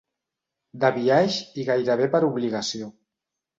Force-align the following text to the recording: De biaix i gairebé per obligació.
De 0.83 0.91
biaix 0.95 1.37
i 1.61 1.67
gairebé 1.69 2.11
per 2.17 2.25
obligació. 2.33 2.91